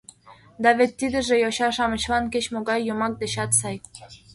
[0.63, 3.77] —Да вет тидыже йоча-шамычлан кеч-могай йомак дечат сай.